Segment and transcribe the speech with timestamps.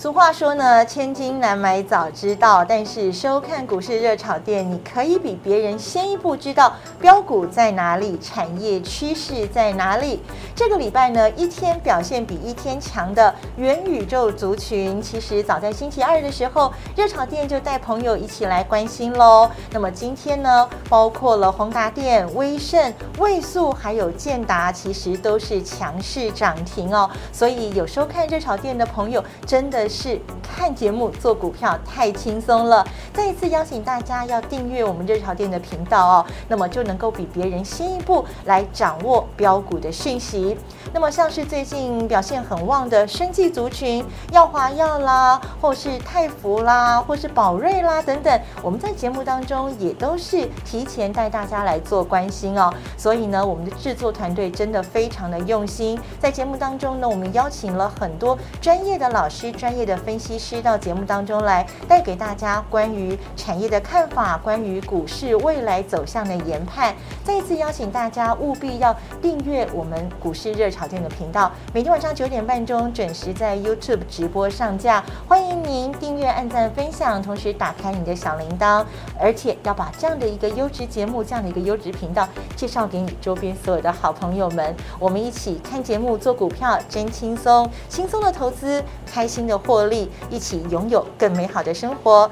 [0.00, 2.64] 俗话说呢，千金难买早知道。
[2.64, 10.22] 但是收看股市热炒店，你可以比别人先一步知道标股在哪里，产业趋势在哪里。
[10.54, 19.50] 这个礼拜呢，一天表现比一天强的元宇宙族群，其实早在星期二的时候，热炒店就带朋友一起来关心喽。
[19.72, 27.10] 那么今天呢，包括了宏达电、威盛、卫素还有建达，其实都是强势涨停哦。
[27.32, 29.87] 所以有收看热炒店的朋友，真的。
[29.88, 40.56] 是看节目做股票太轻松了，再一次邀请大家要订阅我们热潮店的频道哦，那么就能够比别人先一步来掌握标股的讯息。
[40.92, 52.72] 那么像是最近表现很旺的生技族群，耀华药啦，或是泰福啦，或是宝瑞啦等等，我们在节目当中也都是提前带大家来做关心哦。
[52.96, 66.94] 所以呢，我们的制作团队真的非常的用心，在节目当中呢，我们邀请了很多专业的老师、专业的分析师到节目当中来，带给大家关于产业的看法，关于股市未来走向的研判。
[67.24, 70.68] 再一次邀请大家务必要订阅我们股市热。
[70.68, 78.84] 炒店的频道，每天晚上九点半钟准时在 YouTube 直播上架，欢迎您订阅、按赞、分享，同时打开你的小铃铛，
[79.18, 84.76] 而且要把这样的一个优质节目、这样的一个优质频道介绍给你周边所有的好朋友们。
[84.98, 92.30] 我们一起看节目、做股票，真轻松，轻松的投资，开心的获利，一起拥有更美好的生活。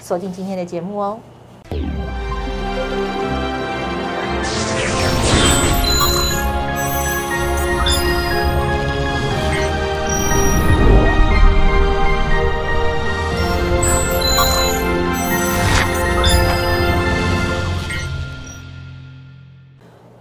[0.00, 1.20] 锁定今天的节目哦。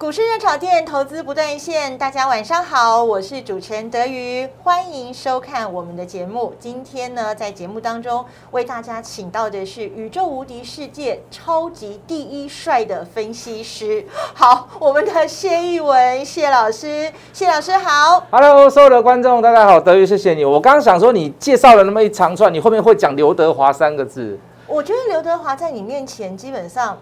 [0.08, 6.54] 股市热炒店投资不断线，大家晚上好，我是主持人德瑜，欢迎收看我们的节目。
[6.58, 20.46] 今天呢，在节目当中为大家请到的是宇宙无敌世界超级第一帅的分析师， 好，我们的谢义文谢老师，谢老师好，Hello，所有的观众大家好，德瑜谢谢你。
[20.46, 24.40] 我刚刚想说你介绍了那么一长串，你后面会讲刘德华三个字？
[24.68, 26.98] 我觉得刘德华在你面前基本上。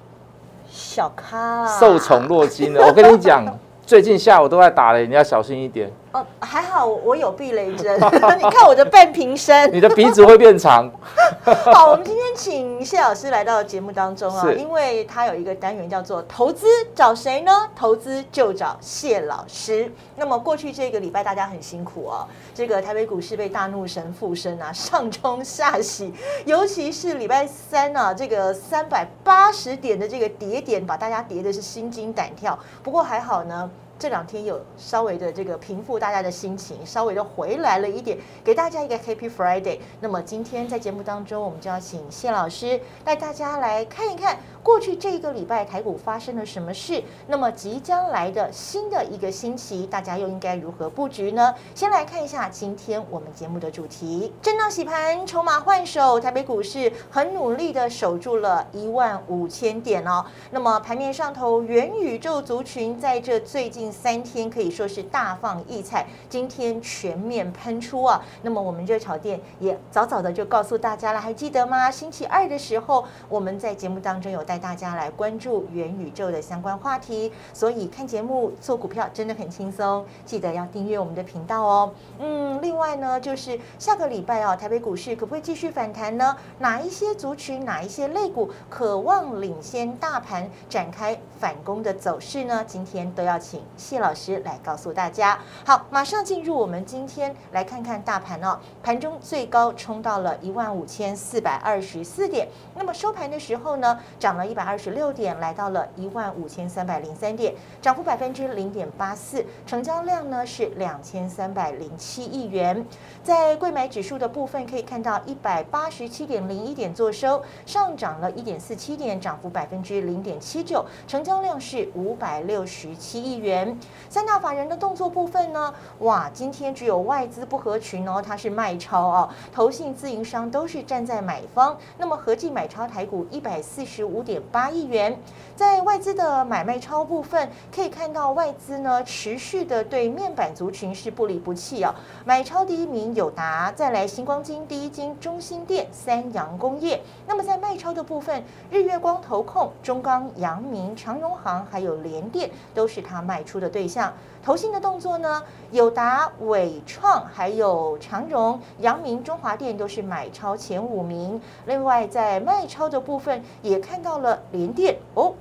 [0.76, 2.86] 小咖，受宠若惊了。
[2.86, 3.46] 我跟你讲，
[3.86, 5.90] 最近下午都在打雷，你要小心一点。
[6.16, 7.94] 哦，还好我有避雷针。
[8.40, 10.90] 你看我的半瓶身，你的鼻子会变长。
[11.74, 17.52] 好，我们今天请谢老师来到节目当中啊，因为他有一个单元叫做“投资找谁呢？
[17.76, 19.92] 投资就找谢老师”。
[20.16, 26.14] 那么过去这个礼拜大家很辛苦哦，这个台北股市被大怒神附身啊，上冲下洗，
[26.46, 32.58] 尤其是礼拜三啊，这个三百八十点的这个跌点，把大家跌的是心惊胆跳。
[32.82, 33.70] 不过还好呢。
[33.98, 39.80] 这两天有稍微的这个平复大家的心情，稍微的回来了一点，给大家一个 Happy Friday。
[40.02, 44.38] 那么今天在节目当中，我们就要请谢老师带大家来看一看。
[44.66, 47.04] 过去这一个礼拜台股发生了什么事？
[47.28, 51.54] 那么即将来的新的一个星期，大家又应该如何布局呢？
[51.76, 60.26] 先来看一下今天我们节目的主题：震荡洗盘，筹码换手，台北股市很努力的守住了一万五千点哦。
[60.50, 68.20] 那么盘面上头，元宇宙族群在这最近三天可以说是大放异彩，今天全面喷出啊。
[68.42, 71.92] 那么我们热炒店也早早的就告诉大家了，还记得吗？
[71.92, 74.55] 星期二的时候，我们在节目当中有带。
[74.56, 81.92] 带大家来关注元宇宙的相关话题，所以看节目做股票真的很轻松，记得要订阅我们的频道哦。
[82.20, 86.38] 嗯，另外呢，就是下个礼拜哦，台北股市可不可以继续反弹呢？
[86.60, 92.64] 哪一些族群、哪一些类股渴望领先大盘展开反攻的走势呢？
[92.66, 95.38] 今天都要请谢老师来告诉大家。
[95.66, 98.58] 好，马上进入我们今天来看看大盘哦。
[98.82, 104.45] 盘中最高冲到了一万五千四百二十四点，那么收盘的时候呢，涨了。
[104.46, 112.86] 一百二十六点，来到了一万五千三百零三点，涨幅百分之零点八四，成交量呢是两千三百零七亿元。
[113.24, 123.78] 在贵买指数的部分，可以看到一百八十七点零一点做收，上涨了一点四七点，涨幅百分之零点七九，成交量是五百六十七亿元。
[124.10, 134.35] 三大法人的动作部分呢，哇，今天只有外资不合群哦，它是卖超哦，投信自营商都是站在买方，那么合计买超台股一百四十五点。
[134.36, 135.18] 点八亿元。
[135.56, 141.96] 在外资的买卖超部分，可以看到外资呢持续的对面板族群是不离不弃哦。
[142.26, 147.02] 买超第一名友达，再来星光金第一金中心店、三洋工业。
[147.26, 154.12] 那么在卖超的部分，日月光投控、中钢、阳明、长荣行还有联电都是他卖出的对象。
[154.46, 161.42] 投信的动作呢，友达、伟创还有长荣、阳明、中华电都是买超前五名。
[161.66, 165.34] 另外在卖超的部分，也看到了联电哦。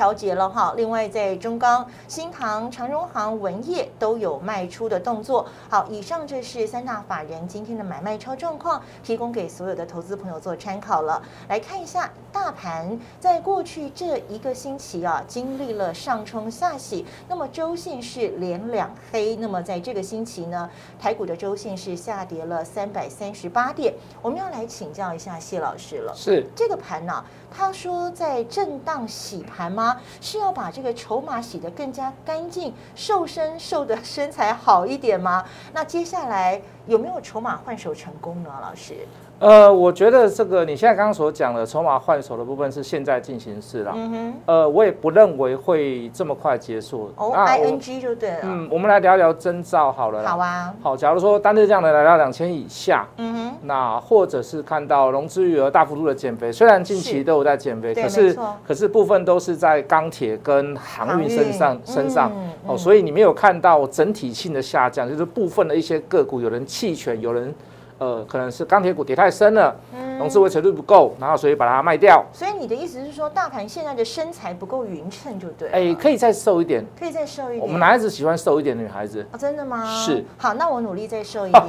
[0.00, 5.46] 调节了哈，另外在中钢、新唐、长荣行、文业都有卖出的动作。
[5.68, 11.20] 好，以上这是三大法人今天的买卖超状况，提供给所有的投资朋友做参考了。
[11.50, 19.36] 来看一下大盘，在过去这一个星期啊，经历了上冲下洗，那么周线是连两黑。
[19.36, 23.92] 那么在这个星期呢，台股的周线是下跌了三百三十八点。
[24.22, 27.22] 我们要来请教一下谢老师了，是这个盘呢？
[27.52, 29.89] 他说在震荡洗盘吗？
[30.20, 35.44] 是要把这个筹码洗得更加干净，瘦身瘦的身材好一点吗？
[35.72, 38.50] 那接下来有没有筹码换手成功呢？
[38.60, 39.06] 老师？
[39.40, 43.92] 呃，我觉得这个你现在刚刚所讲的筹码换手的部分是现在进行式了。
[43.96, 44.34] 嗯哼。
[44.44, 47.10] 呃，我也不认为会这么快结束。
[47.16, 48.40] 哦，I N G 就对了。
[48.42, 50.28] 嗯，我们来聊聊征兆好了。
[50.28, 50.74] 好啊。
[50.82, 53.56] 好，假如说单日这样的来到两千以下，嗯哼。
[53.62, 58.38] 那或者是看到融资余额大幅度的减肥，虽然近期都有在减肥，可是
[58.68, 62.30] 可是部分都是在钢铁跟航运身上身上。
[62.66, 67.54] 哦，所以你没有看到整体性的下降，就是部分的一些个股有人弃权，有人。
[68.00, 69.76] 呃，可能是钢铁股跌太深了，
[70.18, 72.24] 融资维持率不够，然后所以把它卖掉。
[72.32, 75.68] 所以你的意思是说，大盘现在的身材不够匀称，就对。
[75.68, 77.60] 哎，可以再瘦一点，可以再瘦一点。
[77.60, 79.24] 我们男孩子喜欢瘦一点的女孩子。
[79.32, 79.84] 哦，真的吗？
[79.84, 80.24] 是。
[80.38, 81.62] 好，那我努力再瘦一点。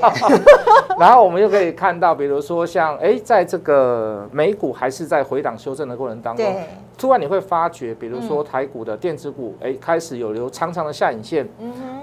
[0.97, 6.45] 然后我们又可以看到，比如说像哎，在这个美股还是在回档修正的过程当中，
[6.97, 11.45] 突然你会发觉，比如说台股的电子股，哎，开始有留长长的下影线，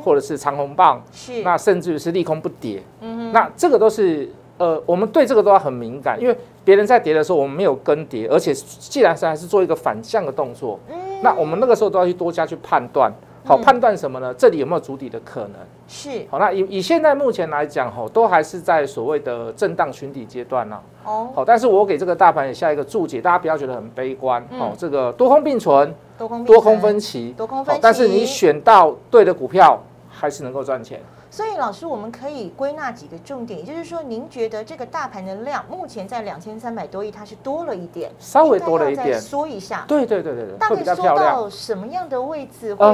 [0.02, 1.42] 或者是长红棒，是。
[1.42, 4.28] 那甚至于是利空不跌，嗯哼，那这个都是。
[4.58, 10.80] 呃，我们对这个都要很敏感，因为别人在跌的时候，我们没有跟跌，而且既然是还是做一个反向的动作，
[11.22, 13.08] 那我们那个时候都要去多加去判断，
[13.44, 14.34] 好判断什么呢？
[14.34, 15.52] 这里有没有主底的可能？
[15.86, 16.26] 是。
[16.28, 20.76] 好，那以以现在目前来讲，吼，都还是在所谓的震荡寻底阶段呢。
[21.04, 21.28] 哦。
[21.36, 24.44] 好，但是我给这个大盘也下一个注解，大家不要觉得很悲观。
[24.58, 27.80] 哦，这个多空并存，多空多空分歧，多空分歧。
[27.80, 31.00] 但是你选到对的股票，还是能够赚钱。
[31.30, 39.84] 所以老师，我们可以归纳几个重点，也就是说，您觉得这个大盘的量目前在两千三百多亿，它是多了一点，稍微多了一点，缩一下。
[39.86, 42.74] 对对对对对，大概缩到什么样的位置？
[42.74, 42.86] 会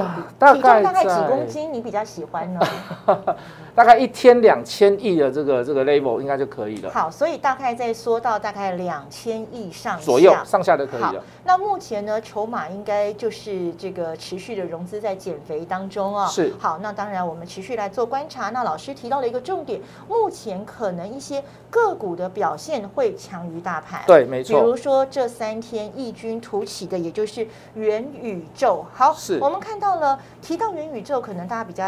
[0.54, 1.72] 体重大概几公斤？
[1.72, 2.60] 你比较喜欢呢？
[3.74, 6.90] 大概一天两千亿的这个这个 level 应该就可以了。
[6.90, 11.22] 好，所以大概再缩到大概两千亿上左右上下就可以了。
[11.44, 16.26] 那目前呢，筹码应该就是这个持续的融资在减肥当中啊。
[16.26, 16.52] 是。
[16.58, 18.48] 好，那当然我们持续来做观察。
[18.50, 19.78] 那老师提到了一个重点，
[20.08, 24.02] 目前可能一些个股的表现会强于大盘。
[24.06, 24.58] 对，没错。
[24.58, 28.84] 比如说这三天异军突起的，也就是元宇宙。
[28.94, 31.84] 好，是我们看到了提到元宇宙，可能大家比较。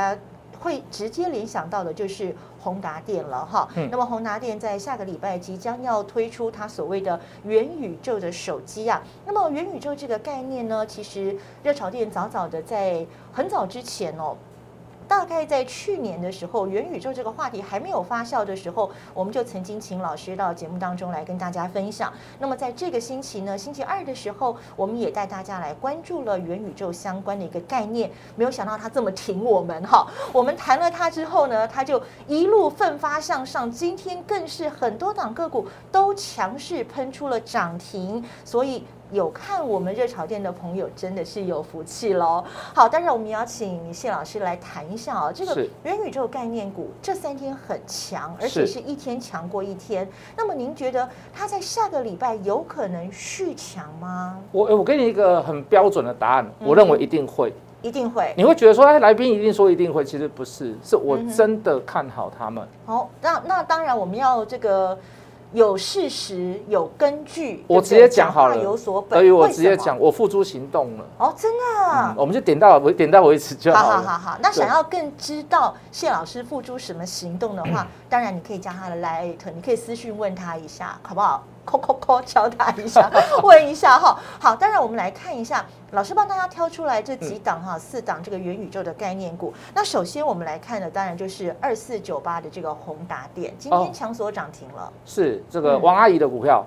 [0.58, 3.68] 会直接联想到的就是宏达电了哈。
[3.90, 9.00] 那么宏达电在下个礼拜即将要推出它所谓的元宇宙的手机啊。
[9.26, 14.34] 那么元宇宙这个概念呢，其实热潮店早早的在很早之前哦。
[15.08, 22.12] 大概在去年的时候，元宇宙这个话题还没有发酵的时候，我们就曾经请老师到节目当中来跟大家分享。
[22.38, 28.10] 那么在这个星期呢，星期二的时候，我们也带大家来关注了元宇宙相关的一个概念。
[28.34, 33.70] 没有想到他这么挺我们哈， 我们谈了他之后呢，他就一路奋发向上。
[33.70, 38.84] 今天更是很多档个股都强势喷出了涨停，所以。
[39.12, 42.42] 有看我们热炒店的朋友真的是有福气喽！
[42.74, 50.08] 好，当然我们要请谢老师来谈一下啊，这个元宇宙概念股这三天很强，而且是一天强过一天。
[50.36, 54.38] 那么您觉得它在下个礼拜有可能续强吗？
[54.50, 58.34] 我我给你一个很标准的答案，我认为一定会，一定会。
[58.36, 62.66] 你会觉得说，哎，来宾一定说一定会，其实不是，是我真的看好他们。
[62.84, 64.98] 好，那那当然我们要这个。
[65.52, 69.18] 有事实，有根据，我直接讲好了，有所本。
[69.18, 71.04] 所以我直接讲，我付诸行动了。
[71.18, 73.90] 哦，真的，我们就点到为点到为止就好好。
[73.96, 81.42] 好好好，那想要更知道谢老师付诸什么行动的话，当然你可以加他的 Line，你可以私讯问他一下，好不好？
[81.64, 83.10] 扣扣扣，敲他一下，
[83.42, 84.16] 问一下哈。
[84.38, 85.64] 好，当然我们来看一下，
[85.96, 89.50] 老师帮大家挑出来这几档哈，四档这个元宇宙的概念股。
[89.74, 94.92] 那首先我们来看的，当然就是二四九八的这个宏达电，今天强所涨停了。
[95.06, 96.62] 是这个王阿姨的股票。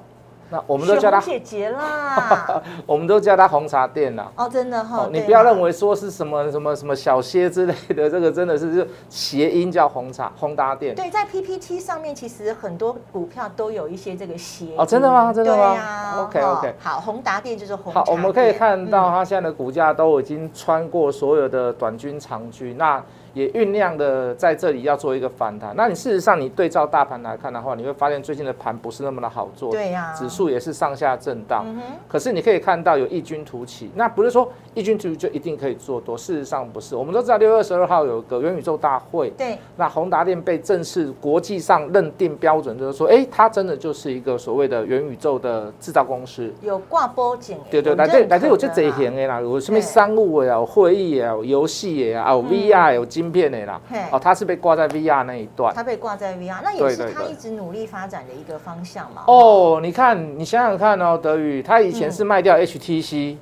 [0.51, 4.31] 那我们都叫它姐姐啦， 我们都叫它红茶店啦。
[4.35, 10.95] 哦，真的哈，你不要认为说是什么什么什么小歇之类的，这个真的是就谐音叫红茶宏达店。
[10.95, 15.31] 对，在 PPT 上面其实很多股票都有一些这个谐哦，真的吗？
[15.31, 17.93] 真的吗？OK OK，好，宏达店就是红。
[17.93, 23.03] 好，我们可以看到它现在的股价都已经穿过所有的短均、长均，那。
[23.33, 25.73] 也酝酿的在这里要做一个反弹。
[25.75, 29.71] 那你事实上你对照大盘来看的话，你会发现最近的盘不是那么的好做。
[29.71, 31.63] 对呀，指数也是上下震荡。
[31.67, 36.95] 嗯可是你可以看到有异军突起，那不是说异军突起就一定可以做多，事实上不是。
[36.95, 39.29] 我们都知道六月二十二号有个元宇宙大会。
[39.31, 39.57] 对。
[39.75, 46.49] 那宏达电被正式国际上认定标准，就是说，哎，它真的就是一个所谓的元宇宙的制造公司。
[46.61, 47.57] 有挂波景。
[47.69, 53.05] 对对，来这来这有这这型的啦，有什么商务的有会议啊，有游戏的啊，有 VR 有。
[53.09, 53.81] 晶片的啦，
[54.11, 59.23] 哦，它是被挂在 VR 那一段，它被挂在 VR，那也是它一直努力发展的一个方向嘛。
[59.25, 63.35] 哦，你看，你想想看哦，德宇，他以前是卖掉 HTC，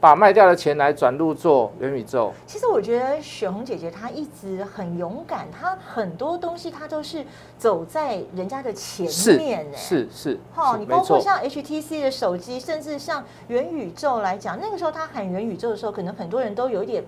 [0.00, 2.32] 把卖掉的钱来转入做元宇宙。
[2.46, 7.24] 其实我觉得雪红姐姐她一直很勇敢，她很多东西她都是
[7.58, 10.38] 走在人家的前面，是是。
[10.52, 17.02] 好，你包括像 HTC 的手机，甚至像元宇宙来讲，那个时候她喊元宇宙的时候，可能很多人都有一点。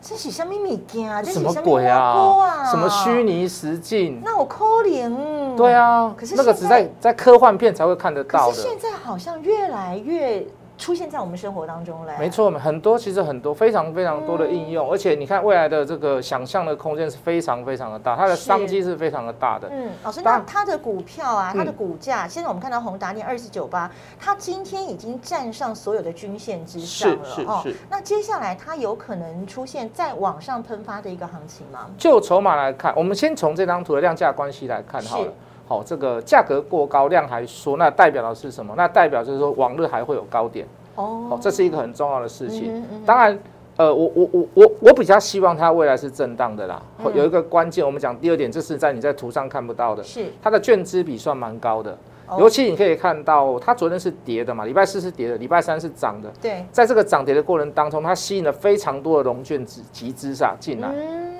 [0.00, 1.20] 这是什么秘境啊？
[1.22, 2.64] 什么鬼啊？
[2.70, 4.20] 什么虚拟实境？
[4.22, 5.56] 那我可怜。
[5.56, 8.54] 对啊，可是那个只在在科幻片才会看得到的。
[8.54, 10.46] 现在好像越来越。
[10.78, 19.68] 出现在我们生活当中嘞，没错，很多其实很多非常非常多的应用，而且你看未来的这个想象的空间是非常非常的大，它的商机是非常的大的。
[19.72, 27.64] 嗯，老师，那它的股票啊，它的股价，现在我们看到宏达电二四九八，它今天已经站上所有的均线之上了哦。
[27.88, 31.86] 那接下来它有可能出现再往上喷发的一个行情吗？
[31.96, 35.32] 就筹码来看，我们先从这张图的量价关系来看好了。
[35.68, 38.72] 好，这个价格过高，量还缩，那代表的是什么？
[38.76, 40.66] 那代表就是说，往日还会有高点。
[40.94, 42.82] 哦，这是一个很重要的事情。
[43.04, 43.38] 当然，
[43.76, 46.80] 呃，我我我我我比较希望它未来是震荡的啦。
[47.14, 50.02] 有一个关键，我们讲第二点，这是在你在图上看不到的。
[50.02, 51.98] 是它的券资比算蛮高的，
[52.38, 56.32] 尤其你可以看到，它昨天是跌的嘛，礼拜四是跌的，礼拜三是涨的。
[56.40, 60.88] 对，在这个涨跌的过程当中，它吸引了非常多的融券资集资上进来。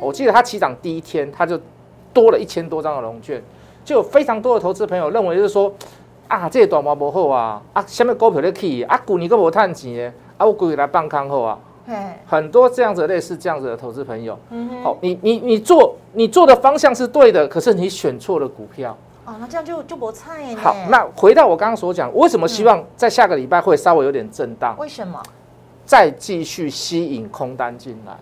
[0.01, 1.59] 我记得它起涨第一天，它就
[2.13, 3.43] 多了一千多张的融券。
[3.87, 5.73] 就有非常多的投资朋友认为，就是说，
[6.27, 11.59] 啊，这短毛不好啊，啊，什么股票咧起，啊，股你个无赚钱的，啊，我股来放空好啊，
[12.27, 14.37] 很多这样子类似这样子的投资朋友，
[14.83, 24.75] 好，你你你做你做的方向是对的，可是你选错了股票，哦，那这样就就不菜好，那回到我刚刚所讲，为什么希望在下个礼拜会稍微有点震荡？
[24.81, 25.23] 为什么？
[25.85, 28.17] 再继续吸引空单进来。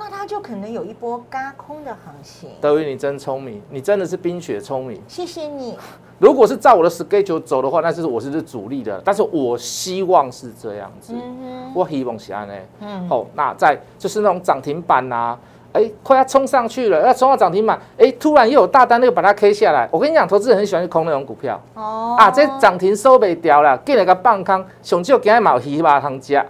[0.00, 2.48] 那它就可能有一波嘎空的行情。
[2.58, 4.98] 德宇，你真聪明，你真的是冰雪聪明。
[5.06, 5.76] 谢谢你。
[6.18, 11.12] 如果是照我的 schedule 走的话，那就是我是主力的，但是我希望是这样子。
[11.14, 12.54] 嗯我希望是安呢。
[12.80, 13.06] 嗯。
[13.10, 15.36] 好，那在就是那种涨停板呐，
[15.74, 19.86] 哎，快要冲上去了，要冲到涨停板，哎，突然又有大单，那个把它 K 下来。
[19.92, 21.60] 我跟你讲，投资人很喜欢去空那种股票。
[21.74, 22.16] 哦。
[22.18, 26.42] 啊，这涨停收不掉了，给了个半空，上少今日冇鱼肉通食。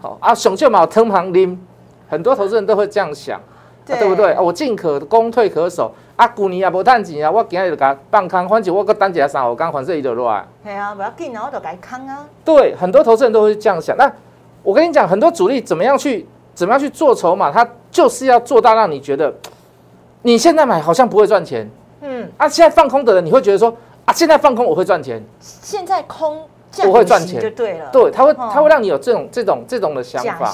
[0.00, 1.56] 好啊，上少冇汤旁啉。
[2.08, 3.40] 很多投资人都会这样想，
[3.86, 4.36] 对不对？
[4.38, 5.92] 我进可攻，退可守。
[6.16, 10.44] 啊，股尼也无赚钱啊，我今日就甲放空，反正我搁等一下三五刚反正伊就落来。
[10.64, 12.26] 系啊，不要紧啊，我就改空啊。
[12.44, 13.96] 对，很多投资人都会这样想。
[13.96, 14.10] 那
[14.64, 19.32] 我跟你讲，很多主力怎么样去怎么样去做筹码，他就是要做到让你觉得
[20.22, 21.70] 你现在买好像不会赚钱。
[22.00, 22.28] 嗯。
[22.36, 23.72] 啊，现在放空的人，你会觉得说
[24.04, 25.22] 啊，现在放空我会赚钱。
[25.40, 26.40] 现在空。
[26.84, 27.40] 不会赚钱。
[27.40, 30.52] 就对了，对，他会它会让你有这种这种这种的想法，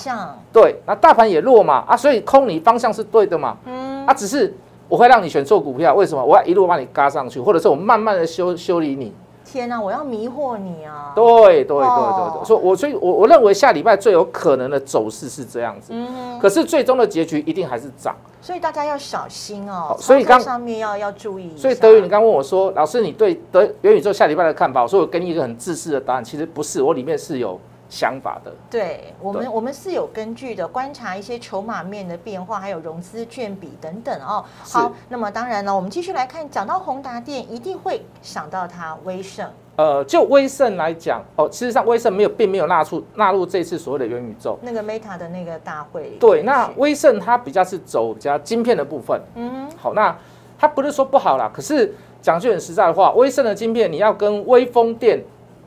[0.53, 4.55] 对，那大盘也弱嘛，啊，所以空你方向是对的嘛，嗯，啊，只是
[4.89, 6.25] 我会让你选错股票，为什么？
[6.25, 9.13] 我要一路把你嘎上去，或者是我慢慢的修修理你。
[9.55, 11.13] 天啊，我要迷惑你啊！
[11.15, 11.25] 对
[11.65, 18.17] 对对对对，所以，我所以，我我认为下礼拜最有可能的走势是这样子，嗯，可是最终的结局一定还是涨。
[18.43, 19.97] 所以大家要小心哦。
[20.01, 21.57] 所以刚上面要要注意。
[21.57, 24.83] 所以德宇，你刚问我说，老师，你对德元宇宙下礼拜的看法？
[24.83, 28.53] 我说我给你一个很自私的答案，其实不是，我里面是有想法的。
[28.71, 34.45] 对我们，我们是有根据的，观察一些筹码面的变化，还有融资券比等等哦。
[34.63, 39.49] 好，那么当然呢，我们继续来看，讲到宏达电，一定会想到它威盛。
[39.77, 46.17] 呃，就威盛来讲，哦，事实上威盛没有，并没有纳入纳入这次所谓的元宇宙那个 Meta 的那个大会。
[46.21, 49.21] 对，那威盛它比较是走比较晶片的部分。
[49.35, 50.17] 嗯，好，那
[50.57, 55.21] 它不是说不好啦，可是讲句很实在的话，威盛的晶片你要跟微风电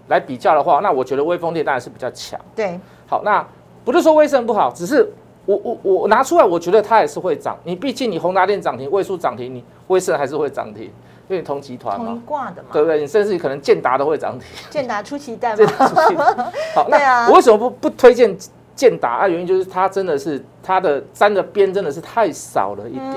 [0.07, 2.39] 来比较的话，那我觉得微风电当然是比较强。
[2.55, 3.45] 对，好，那
[3.85, 5.07] 不是说威盛不好，只是
[5.45, 7.57] 我我我拿出来，我觉得它也是会涨。
[7.63, 10.91] 你毕竟你宏达电涨停，位数涨停，你威盛还是会涨停。
[11.29, 13.01] 因为同集团嘛，同挂的嘛，对不对？
[13.01, 15.65] 你甚至可能建达都会涨停，建达出奇蛋嘛，
[16.73, 18.33] 好，那我为什么不不推荐
[18.73, 19.27] 建达啊？
[19.27, 23.15] 原因就是它真的是它的粘的边真的是太少了一点。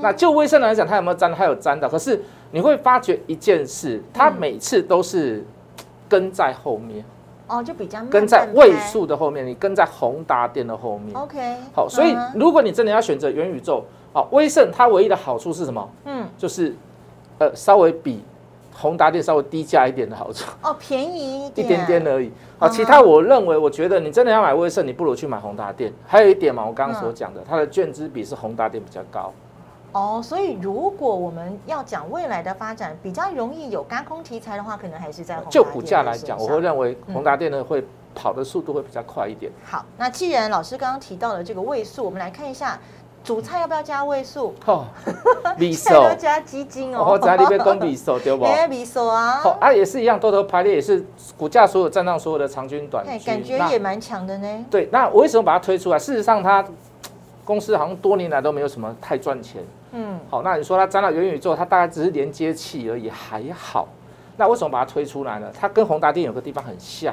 [0.00, 1.34] 那就威盛来讲，它有没有粘？
[1.34, 5.44] 它有粘的，可是你会发觉一件事，它每次都是
[6.08, 7.04] 跟在后面。
[7.46, 11.16] 哦，就比较跟在位数的后面，你跟在宏达电的后面。
[11.16, 15.90] OK，好，所以如果你真的要选择元宇宙，好，威盛它唯一的好处是什么？
[16.04, 16.74] 嗯，就是
[17.38, 18.22] 呃稍微比
[18.74, 20.44] 宏达电稍微低价一点的好处。
[20.62, 22.30] 哦，便宜一点点而已。
[22.58, 25.90] 好，其他我认为，我觉得你真的要买威盛，你不如去买宏达电。
[26.06, 29.32] 还有一点嘛，我刚刚所讲的，它的券资比是宏达电比较高。
[29.98, 39.50] 哦，所以如果我们要讲未来的发展，比较容易有高空题材的话，可能还是在就股价来讲，我会认为宏达电呢会跑的速度会比较快一点。
[39.64, 42.78] 好，那既然老师刚刚提到了这个位数，我们来看一下
[43.24, 44.54] 主菜要不要加位数？
[44.66, 44.84] 哦，
[45.58, 48.44] 米手要加基金哦，我在里面攻米手对不？
[48.46, 51.04] 哎，米手啊，好啊，也是一样，多头排列也是
[51.36, 54.64] 股价所有站上所有的长均短均，感觉也蛮强的呢。
[54.70, 55.98] 对，那我为什么把它推出来？
[55.98, 56.64] 事实上，它
[57.44, 59.62] 公司好像多年来都没有什么太赚钱。
[59.92, 63.88] 嗯，好，那你说它沾到元宇宙，它大概只是连接器而已，还好。
[64.36, 65.50] 那为什么把它推出来呢？
[65.58, 67.12] 它跟宏达电有个地方很像，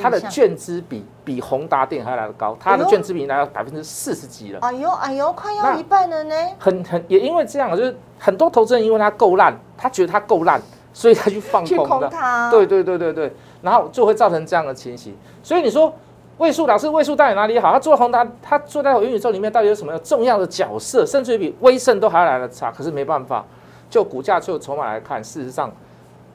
[0.00, 4.58] 它的券资比比宏达电还来的高，它的券资比来到百分之四十几了。
[4.60, 6.34] 哎呦哎呦，快要一半了呢。
[6.58, 10.60] 很很也因为这样，就是很多投资人因为它够烂，他觉得它够烂，
[10.92, 12.10] 所以他去放空的。
[12.50, 15.16] 对对对对对，然后就会造成这样的情形。
[15.42, 15.94] 所以你说。
[16.38, 17.72] 位数老师，位数到底哪里好？
[17.72, 21.06] 他做宏达，他做在元宇宙里面到底有什么重要的角色？
[21.06, 22.72] 甚至于比威盛都还要来的差。
[22.72, 23.44] 可是没办法，
[23.88, 25.70] 就股价就筹码来看，事实上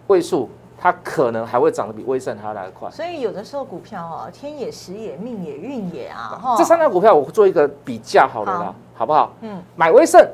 [0.07, 2.89] 位数它可能还会涨得比威盛还要来得快。
[2.89, 6.55] 所以有的时候股票啊，天也时也命也运也啊。
[6.57, 9.33] 这三张股票我做一个比较好了啦，好不好？
[9.41, 10.25] 嗯，买威盛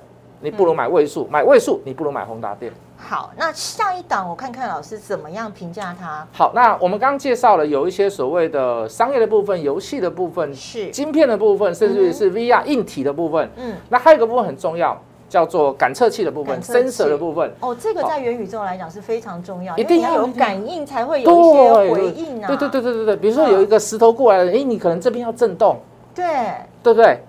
[0.42, 2.72] 你不如买位数，买位数你不如买宏达电。
[3.08, 6.28] 好，那下一档我看看老师怎么样评价它。
[6.34, 13.48] 好，那我们刚刚介绍了有一些所谓的商业的部分、游戏的部分、是晶片的部分，甚至于是 VR 硬体的部分。
[13.58, 17.54] 嗯，那还有一个部分很重要，叫做感测器的部分，sensor 的部分。
[17.60, 22.48] 哦，这个在元宇宙来讲是非常重要，一定要有感应才会有一些回应啊。
[22.48, 25.78] 对对对对对对，比如说有一个石头过来了，哎，你可能这边要震动，
[26.16, 26.26] 对
[26.82, 27.20] 对不对？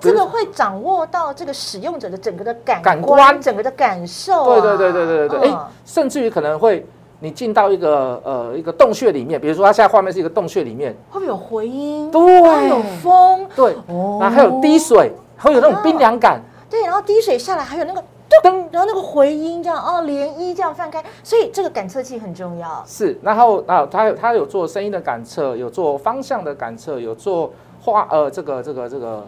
[0.00, 4.60] 这个会掌握到这个使用者的整个的感感官，整个的感受。
[4.60, 6.86] 对对对对对对对，哎，甚至于可能会
[7.20, 12.10] 你进到一个呃一个洞穴里面，比如说它现在画面是一个洞穴里面，会不会有回音？
[12.10, 16.40] 对，有风，对，哦，然后还有滴水，会有那种冰凉感。
[16.68, 18.02] 对，然后滴水下来，还有那个
[18.42, 22.82] 噔，然后那个回音这样哦，涟漪这样放开，所以这个感测器很重要。
[22.86, 29.26] 是，然后啊，它它有做声音的感测，有做方向的感测，有做画呃这个这个这个。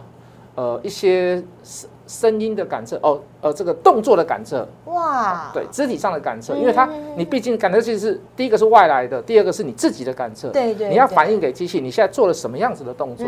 [0.59, 13.25] 呃，一些声声音的感测哦，呃，这个动作的感测，哇，对，肢体上的感测，因为它你毕竟感测器是第一个是外来的，第二个是你自己的感测，对对，你要反映给机器，你现在做了什么样子的动作，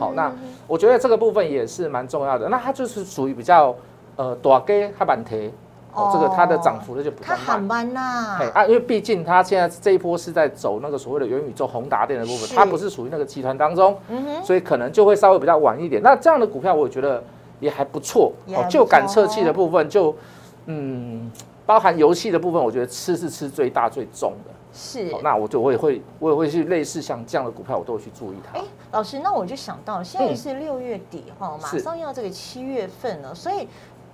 [0.00, 0.32] 好，那
[0.66, 3.72] 我觉得这个部分也是蛮重要的，那它就是属于比较
[4.16, 5.52] 呃短给哈板贴。
[5.94, 8.38] 哦，这个它的涨幅呢就不太慢呐。
[8.40, 13.94] 哎啊，因为毕竟它现在这一波是在走那个所谓的元宇宙宏达电的部分，它不是属于那个集团当中，
[14.42, 16.00] 所以可能就会稍微比较晚一点。
[16.02, 17.22] 那这样的股票，我觉得
[17.60, 18.32] 也还不错。
[18.48, 20.16] 哦，就感测器的部分，就
[20.64, 21.30] 嗯，
[21.66, 24.50] 包含游戏的部分，我觉得吃是吃最大最重的。
[24.72, 25.14] 是。
[25.22, 28.58] 那我就我也会我也会去类似像这样的股票，我都会去注意它。
[28.58, 33.68] 哎，老师，那我就想到现在是六月底哈，马上要这个七月份了，所以。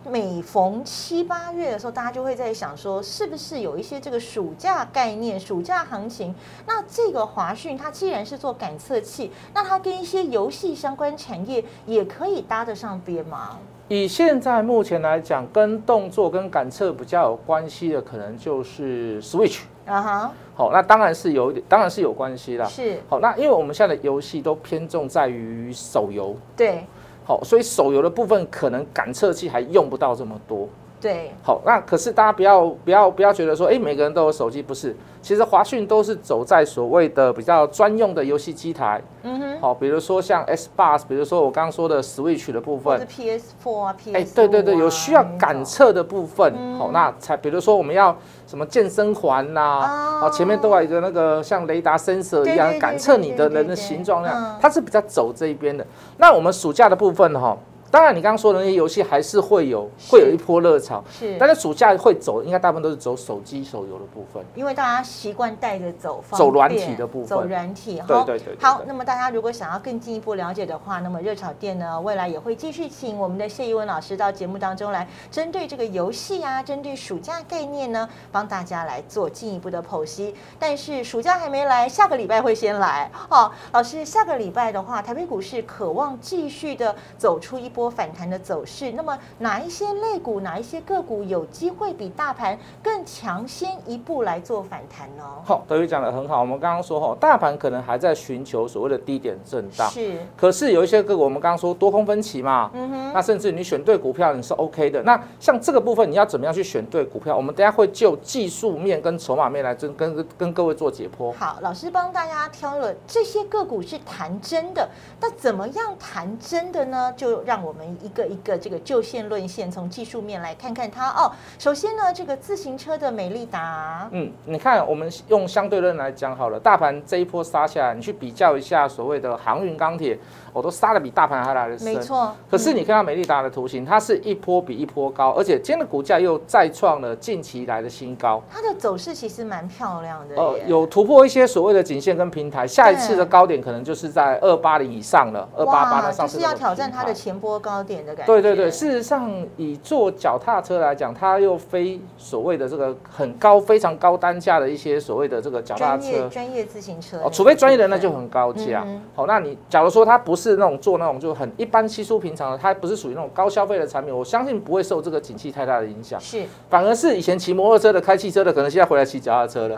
[0.06, 6.34] 每逢七八月的时候，大家就会在想说，是不是有一些这个暑假概念、暑假行情？
[6.66, 13.58] 那这个华讯它既然是做感测器，那它跟一些游戏相关产业也可以搭得上边吗？
[13.88, 20.32] 以现在目前来讲，跟动作跟感测比较有关系的，可能就是 Switch 啊哈。
[20.54, 22.66] 好，那当然是有点，当然是有关系啦。
[22.66, 22.98] 是。
[23.08, 26.36] 好，那因为我们现在的游戏都偏重在于手游。
[26.56, 26.86] 对。
[27.28, 30.66] 好，所以手游的部分可能感测器还用不到这么多。
[31.00, 34.94] 对，好，那可是大家不要不要不要觉得说，哎，每个人都有手机，不是？
[35.20, 39.00] 其实华讯都是走在所谓的比较专用的游戏机台。
[39.22, 39.60] 嗯哼。
[39.60, 42.98] 好，比如说像 S Bus，比如说我刚刚说的 Switch 的部分。
[43.00, 44.16] 是 PS Four 啊，PS。
[44.16, 46.52] 哎，对对对，有需要感测的部分。
[46.78, 55.86] 好，那才比如说我们要什么健身环呐，好，前面都有一个那个像雷达 sensor 一样感测你的人的形状那样，它是比较走这一边的。
[56.16, 57.56] 那我们暑假的部分哈。
[57.90, 61.02] 当然，你刚刚说的那些游戏还是会有，会有一波热潮。
[61.10, 64.44] 是，但是暑假会走，应该大部分都是走手机手游的部分。
[64.54, 68.02] 因为大家习惯带着走，走软体的部分，走软体。
[68.06, 68.56] 对对对。
[68.60, 80.34] 好，那么大家如果想要更进一步了解的话，那么热炒店呢，未来也会继续请我们的谢一文老师到节目当中来，针对这个游戏啊，针对暑假概念呢，帮大家来做进一步的剖析。
[80.58, 83.10] 但是暑假还没来，下个礼拜会先来。
[83.12, 88.90] 好，老师，下个礼拜的话，台北股市渴望继续的走出一波反弹的走势。
[88.90, 95.22] 那么哪一些类股、哪一些个股有机会比大盘更强先一步来做反弹呢？
[95.44, 96.40] 好，德宇讲的很好。
[96.40, 100.18] 我们刚刚说哈，大盘可能还在寻求所谓的低点震荡，是。
[100.36, 103.12] 可是有一些个股，我们刚刚说多空分歧嘛，嗯哼。
[103.14, 105.00] 那甚至你选对股票，你是 OK 的。
[105.04, 107.36] 那像这个部分，你要怎么样去选对股票？
[107.36, 111.32] 我们等下会就技术面跟筹码面来跟跟跟各位做解剖。
[111.34, 114.88] 好，老师帮大家挑了这些个股是谈真的，
[115.20, 117.12] 那怎么样谈真的呢？
[117.16, 118.78] 就让我们一个一个这个。
[118.88, 121.30] 就线论线，从技术面来看看它哦。
[121.58, 130.18] 首先呢，这个自行车的美利达，嗯，你看我们用相对论来讲好了，大盘这一波杀下来，你去比较一下所谓的航运钢铁。
[130.50, 132.34] 我都杀的比大盘还来的深，没错。
[132.50, 138.42] 可是你看到美利达的图形，它是一波比一波高，而且今天的股价又再创了近期来的新高。
[138.50, 148.32] 它的走势其实蛮漂亮的，呃，有突破一些所谓的颈线跟平台，下一次的高点可能就是在二八零以上了，二八八那上是要挑战它的前波高点的感觉。
[148.32, 158.86] 对对对，事实上以坐脚踏车来讲，它又非所谓的这个很高、非常高单价的一些所谓的这个脚踏车、专业自行车，哦，除非专业的那就很高价。
[159.14, 161.18] 好，那你假如说它不是那种做那种。
[161.18, 166.20] 就很一般稀疏平常的，它不是属于那种高消费的产品，我相信不会受这个景气太大的影响。
[166.20, 169.76] 是，反而是以前骑摩托车的、开汽车的，可能现在回来骑脚踏车了。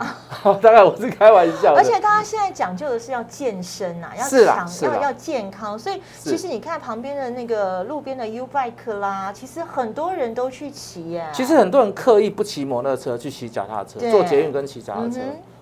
[0.61, 1.73] 当然我是开玩笑。
[1.73, 11.27] 而且大家现在讲究的是要健身啊，要强，要要健康，所以其实你看旁边的那个路边的 U bike 啦，其实很多人都去骑耶。
[11.33, 15.19] 其实很多人刻意不骑摩托车去骑脚踏车，坐捷运跟骑脚踏车。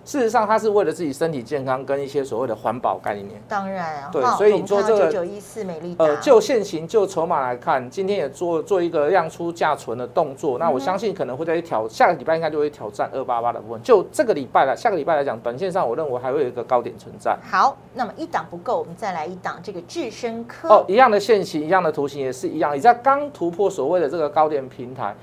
[0.10, 3.40] 事实上，它是为了自己身体健康跟一些所谓的环保概念。
[3.48, 10.58] 当然啊，对，所以你说这个九九一四美丽呃，就现行就筹码来看，今天也做做一个量出价存的动作。
[10.58, 13.80] 那我相信可能会在挑下个礼拜应该就会挑战二八八的部分。
[13.84, 17.38] 就这个礼拜来，下个礼拜来讲，短线上我认为还会有一个高点存在。
[17.48, 20.70] 好，那么一档不够，我们再来一档这个智深科。
[20.70, 25.16] 哦，一样的线型，一样的图形，也是一样，你在刚突破所谓的这个高点平台。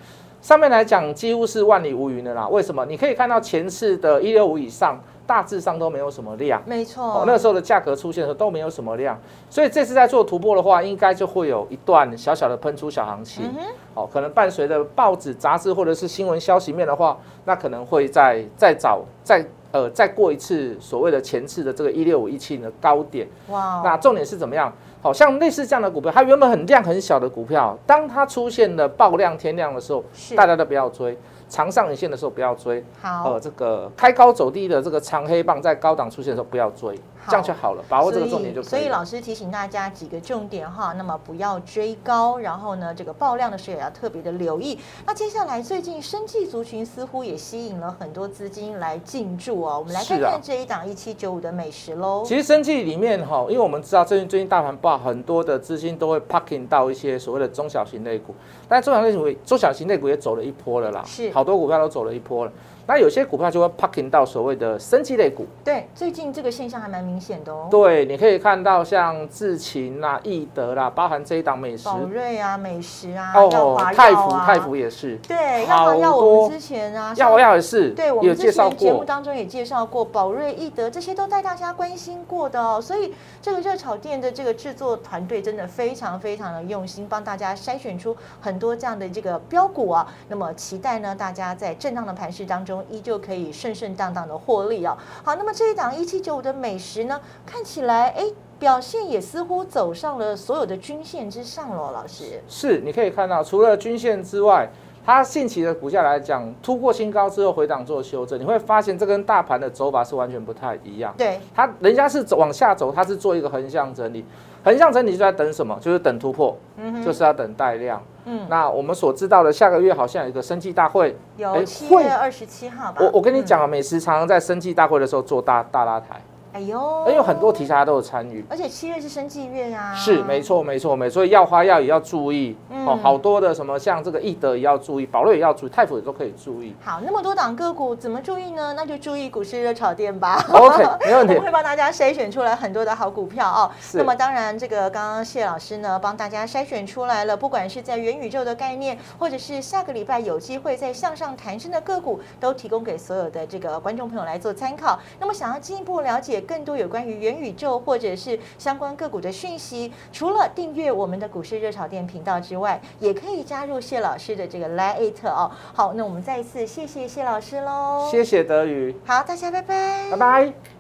[0.47, 2.47] 上面来讲几乎是万里无云的啦。
[2.47, 2.87] 为什么？
[2.87, 6.63] 你可以看到前次的一六五以上，大致上都没有什么量。
[6.65, 9.19] 没错，那个时候的价格出现的时候都没有什么量，
[9.51, 13.53] 所以这次在做突破的话，应该就会有一段小小的喷出小行情。
[13.95, 23.27] 哦，可能伴随着报纸、杂志或者是新闻消息面的话，那可能会再再找再呃再过一次所谓的前次的这个一六五一七的高点。
[23.49, 24.73] 哇，那重点是怎么样？
[25.07, 30.03] 好像类似这样的股票，它原本很量很小的股票，当它出现了爆量天量的时候，
[30.35, 31.17] 大家都不要追。
[31.49, 32.85] 长上影线的时候不要追。
[33.01, 36.99] 好，呃，这个开高走低的这个长黑棒在高档出现的时候不要追。
[37.29, 38.71] 这样就好了，把握这个重点就可以。
[38.71, 44.79] 所以老师提醒大家几个重点哈，那么不要追高，然后呢，这个爆量的时候也要特别的留意。
[45.05, 52.23] 那接下来最近生技族群似乎也吸引了很多资金来进驻哦，我们来看看这一档一七九五的美食喽。
[52.27, 58.35] 其实生技里面哈，因为我们知道最近最近大盘爆，很多的资金都会 parking 到一些所谓的中小型类股，
[58.69, 62.53] 但中小型类股中小型类股也走了一波了啦，是好多股票都走了一波了。
[62.89, 67.67] 那有些股票就会 parking 到所谓的升级类股，对，最近这个现象还蛮明显的哦。
[67.69, 82.81] 对，你可以看到像智勤啦、易德啦，包含这一档美食、宝瑞啊、美食啊、哦，泰福、泰福也是，对，药华药我们之前啊，要华药也是，对，我们之前节目当中也介绍过宝瑞、易德这些都带大家关心过的哦。
[82.81, 90.07] 所以这个热炒店的这个制作团队真的非常非常的用心，帮大家筛选出很多这样的这个标股啊。
[90.29, 92.76] 那么期待呢，大家在震荡的盘势当中。
[92.91, 94.97] 依旧可以顺顺当当的获利哦。
[95.25, 98.25] 好，那么这一档一七九五的美食呢，看起来哎，
[98.59, 101.93] 表现也似乎走上了所有的均线之上了。
[101.93, 104.69] 老师，是，你可以看到，除了均线之外，
[105.07, 111.15] 它近期的股价来讲，突破新高之后回档做修正，你会发现这跟大盘的走法是完全不太一样。
[111.17, 114.25] 对，它人家是走往下走，它是做一个横向整理，
[114.65, 115.79] 横向整理就在等什么？
[115.81, 118.03] 就是等突破，嗯，就是要等带量。
[118.25, 122.99] 嗯，那我们所知道的，下个月好像有一个生计大会，有七月二十七号吧。
[123.01, 126.21] 我我跟你讲啊，美食常常在生计大会的时候做大大拉抬。
[126.57, 136.75] 哎呦，哎有很多题材都有参与，而且七月是生计月啊，是没错没错没错，所以药花药也要注意哦，好多的什么像这个易德也要注意，宝瑞也要注意，泰普也都可以注意。
[136.83, 138.73] 好，那么多档个股怎么注意呢？
[138.75, 140.43] 那就注意股市热炒店吧。
[140.49, 143.71] OK， 没问题，我会帮大家筛选出来很多的好股票哦。
[143.93, 154.99] 那么当然，这个刚刚谢老师呢帮大家筛选出来了，不管是在元宇宙的概念，或者是下个礼拜有机会在向上弹升的个股，都提供给所有的这个观众朋友来做参考。
[155.21, 165.51] 那么想要进一步了解更多有关于元宇宙或者是相关个股的讯息，除了订阅我们的股市热炒店频道之外，也可以加入谢老师的这个 Lite 哦。
[165.75, 170.76] 好，那我们再一次谢谢谢老师喽，谢谢德宇，好，大家拜拜，拜拜。